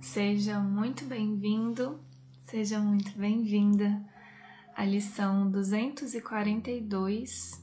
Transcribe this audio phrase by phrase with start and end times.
[0.00, 2.00] Seja muito bem-vindo,
[2.46, 4.02] seja muito bem-vinda
[4.74, 7.62] à lição 242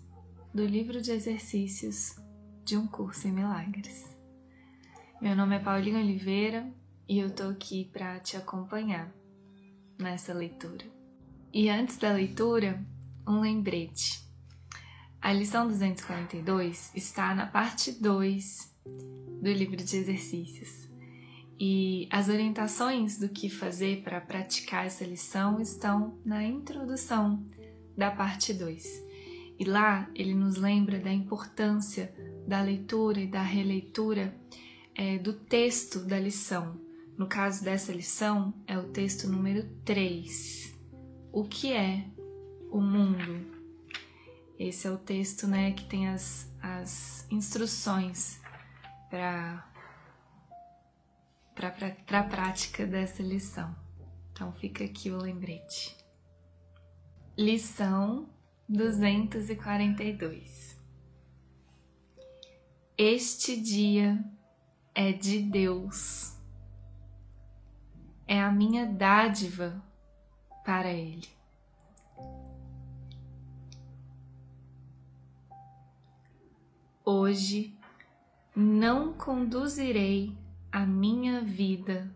[0.54, 2.16] do livro de exercícios
[2.64, 4.06] de um curso em milagres.
[5.20, 6.72] Meu nome é Paulinha Oliveira
[7.10, 9.12] e eu tô aqui para te acompanhar
[10.00, 10.86] nessa leitura.
[11.52, 12.86] E antes da leitura,
[13.28, 14.24] um lembrete.
[15.20, 18.78] A lição 242 está na parte 2
[19.42, 20.87] do livro de exercícios.
[21.60, 27.44] E as orientações do que fazer para praticar essa lição estão na introdução
[27.98, 29.04] da parte 2.
[29.60, 32.14] E lá ele nos lembra da importância
[32.48, 34.36] da leitura e da releitura
[34.94, 36.80] é, do texto da lição.
[37.18, 40.78] No caso dessa lição, é o texto número 3.
[41.32, 42.06] O que é
[42.72, 43.58] o mundo?
[44.60, 48.40] Esse é o texto né, que tem as, as instruções
[49.10, 49.68] para
[51.58, 53.76] para a prática dessa lição.
[54.32, 55.98] Então fica aqui o lembrete.
[57.36, 58.30] Lição
[58.70, 60.80] 242
[62.96, 64.24] Este dia
[64.94, 66.38] é de Deus,
[68.28, 69.84] é a minha dádiva
[70.64, 71.28] para Ele.
[77.04, 77.76] Hoje
[78.56, 80.38] não conduzirei
[80.72, 82.10] a minha vida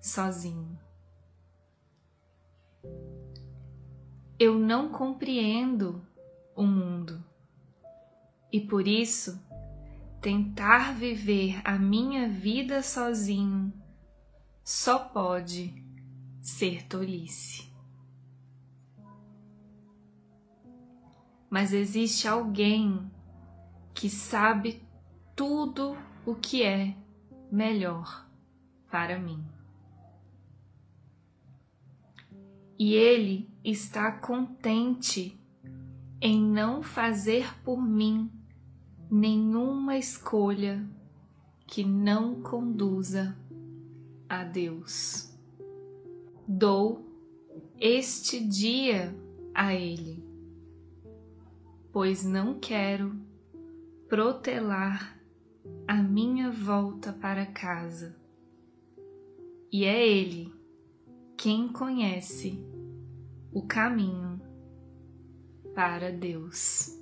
[0.00, 0.78] sozinho.
[4.38, 6.02] Eu não compreendo
[6.56, 7.22] o mundo
[8.52, 9.40] e por isso
[10.20, 13.72] tentar viver a minha vida sozinho
[14.64, 15.74] só pode
[16.40, 17.70] ser tolice.
[21.48, 23.10] Mas existe alguém
[23.92, 24.82] que sabe
[25.34, 26.96] tudo o que é
[27.50, 28.28] melhor
[28.90, 29.44] para mim.
[32.78, 35.38] E Ele está contente
[36.20, 38.30] em não fazer por mim
[39.10, 40.86] nenhuma escolha
[41.66, 43.36] que não conduza
[44.28, 45.36] a Deus.
[46.46, 47.06] Dou
[47.78, 49.14] este dia
[49.54, 50.24] a Ele,
[51.92, 53.14] pois não quero
[54.08, 55.19] protelar
[55.86, 58.16] a minha volta para casa.
[59.72, 60.52] E é Ele
[61.36, 62.62] quem conhece
[63.52, 64.40] o caminho
[65.74, 66.96] para Deus.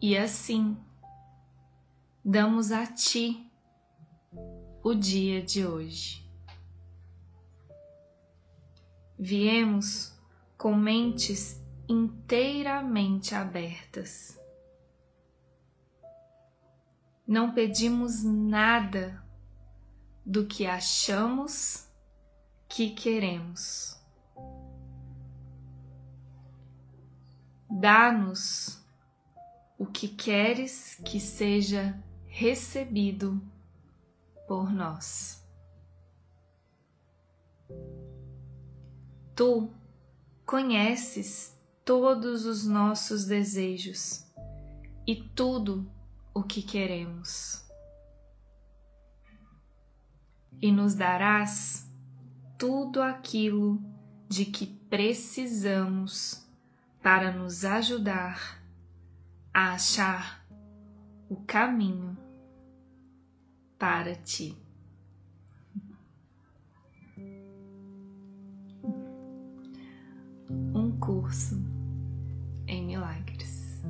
[0.00, 0.76] E assim,
[2.24, 3.48] damos a Ti
[4.82, 6.28] o dia de hoje.
[9.16, 10.12] Viemos
[10.58, 11.61] com mentes
[11.92, 14.40] inteiramente abertas.
[17.26, 19.22] Não pedimos nada
[20.24, 21.88] do que achamos
[22.68, 23.96] que queremos.
[27.70, 28.82] Dá-nos
[29.78, 33.40] o que queres que seja recebido
[34.46, 35.42] por nós.
[39.34, 39.70] Tu
[40.44, 41.58] conheces
[41.92, 44.24] todos os nossos desejos
[45.06, 45.86] e tudo
[46.32, 47.68] o que queremos.
[50.58, 51.86] E nos darás
[52.58, 53.78] tudo aquilo
[54.26, 56.48] de que precisamos
[57.02, 58.64] para nos ajudar
[59.52, 60.46] a achar
[61.28, 62.16] o caminho
[63.78, 64.56] para ti.
[70.74, 71.81] Um curso
[72.66, 73.82] em milagres.